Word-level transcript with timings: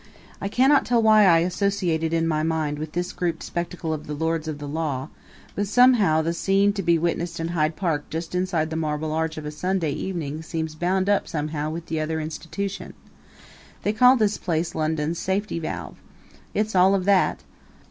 I 0.41 0.47
cannot 0.47 0.83
tell 0.87 0.99
why 0.99 1.27
I 1.27 1.41
associate 1.45 2.01
it 2.03 2.11
in 2.11 2.27
my 2.27 2.41
mind 2.41 2.79
with 2.79 2.93
this 2.93 3.13
grouped 3.13 3.43
spectacle 3.43 3.93
of 3.93 4.07
the 4.07 4.15
lords 4.15 4.47
of 4.47 4.57
the 4.57 4.67
law, 4.67 5.09
but 5.53 5.67
somehow 5.67 6.23
the 6.23 6.33
scene 6.33 6.73
to 6.73 6.81
be 6.81 6.97
witnessed 6.97 7.39
in 7.39 7.49
Hyde 7.49 7.75
Park 7.75 8.09
just 8.09 8.33
inside 8.33 8.71
the 8.71 8.75
Marble 8.75 9.11
Arch 9.11 9.37
of 9.37 9.45
a 9.45 9.51
Sunday 9.51 9.91
evening 9.91 10.41
seems 10.41 10.73
bound 10.73 11.07
up 11.07 11.27
somehow 11.27 11.69
with 11.69 11.85
the 11.85 11.99
other 11.99 12.19
institution. 12.19 12.95
They 13.83 13.93
call 13.93 14.15
this 14.15 14.39
place 14.39 14.73
London's 14.73 15.19
safety 15.19 15.59
valve. 15.59 15.97
It's 16.55 16.73
all 16.73 16.95
of 16.95 17.05
that. 17.05 17.43